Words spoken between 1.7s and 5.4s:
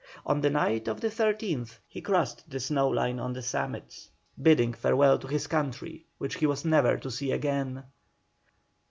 he crossed the snow line on the summit, bidding farewell to